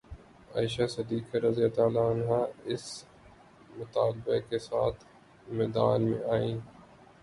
عائشہ 0.53 0.85
Siddiqa 0.87 1.37
رض 1.37 1.57
اس 2.65 2.85
مطالبہ 3.77 4.39
کے 4.49 4.59
ساتھ 4.59 5.03
میدان 5.49 6.01
میں 6.09 6.23
آئیں 6.31 6.57